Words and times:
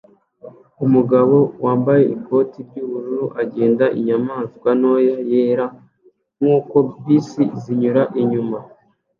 Umugabo 0.85 1.35
wambaye 1.65 2.03
ikote 2.15 2.57
ry'ubururu 2.67 3.25
agenda 3.41 3.85
inyamaswa 3.99 4.69
ntoya 4.79 5.17
yera 5.31 5.65
nkuko 6.39 6.75
bisi 7.05 7.43
zinyura 7.61 8.03
inyuma 8.21 8.57